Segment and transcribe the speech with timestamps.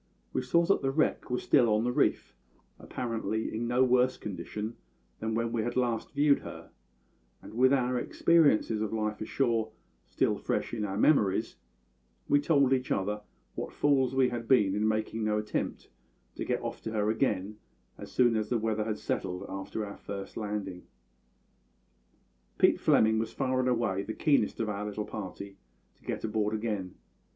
[0.33, 2.35] We saw that the wreck was still on the reef,
[2.79, 4.75] apparently in no worse condition
[5.19, 6.71] than when we had last viewed her;
[7.39, 9.73] and, with our experiences of life ashore
[10.07, 11.57] still fresh in our memories,
[12.27, 13.21] we told each other
[13.53, 15.91] what fools we had been in making no attempt
[16.33, 17.57] to get off to her again
[17.99, 20.81] as soon as the weather had settled after our first landing.
[22.57, 25.57] "Pete Fleming was far and away the keenest of our little party
[25.97, 26.95] to get aboard again.